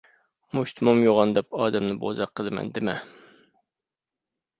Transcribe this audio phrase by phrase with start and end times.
[0.57, 2.97] مۇشتۇمۇم يوغان دەپ ئادەمنى بوزەك قىلىمەن دېمە!